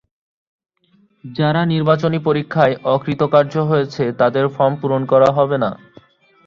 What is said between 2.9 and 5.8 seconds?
অকৃতকার্য হয়েছে, তাদের ফরম পূরণ করা হবে না।